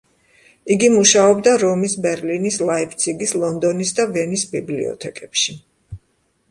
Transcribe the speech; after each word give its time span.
იგი 0.75 0.87
მუშაობდა 0.93 1.53
რომის, 1.65 1.97
ბერლინის, 2.07 2.57
ლაიფციგის, 2.71 3.35
ლონდონის 3.45 3.95
და 4.01 4.09
ვენის 4.17 4.49
ბიბლიოთეკებში. 4.57 5.61